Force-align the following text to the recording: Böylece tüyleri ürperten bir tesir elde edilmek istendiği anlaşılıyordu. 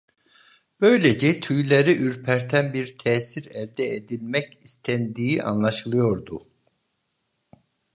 Böylece 0.81 1.39
tüyleri 1.39 1.95
ürperten 1.95 2.73
bir 2.73 2.97
tesir 2.97 3.45
elde 3.45 3.95
edilmek 3.95 4.59
istendiği 4.63 5.43
anlaşılıyordu. 5.43 6.47